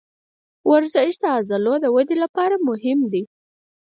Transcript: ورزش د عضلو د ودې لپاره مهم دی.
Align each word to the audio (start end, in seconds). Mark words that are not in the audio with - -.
ورزش 0.71 1.13
د 1.21 1.23
عضلو 1.35 1.75
د 1.81 1.85
ودې 1.95 2.15
لپاره 2.23 2.55
مهم 2.67 2.99
دی. 3.11 3.23